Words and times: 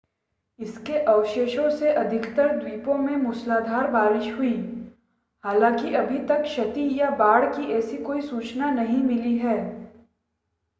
इसके 0.59 0.97
अवशेषों 0.97 1.69
से 1.69 1.91
अधिकतर 1.93 2.55
द्वीपों 2.57 2.97
में 2.97 3.15
मूसलाधार 3.15 3.91
बारिश 3.91 4.31
हुई 4.33 4.53
हालांकि 5.43 5.93
अभी 5.93 6.19
तक 6.19 6.41
क्षति 6.41 6.89
या 6.99 7.09
बाढ़ 7.09 7.45
की 7.55 7.71
ऐसी 7.73 7.97
कोई 7.97 8.21
सूचना 8.21 8.71
नहीं 8.71 9.03
मिली 9.03 9.37
है 9.37 9.57